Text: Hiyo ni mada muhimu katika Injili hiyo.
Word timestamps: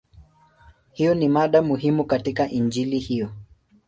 Hiyo 0.91 1.13
ni 1.15 1.29
mada 1.29 1.61
muhimu 1.61 2.03
katika 2.03 2.49
Injili 2.49 2.99
hiyo. 2.99 3.29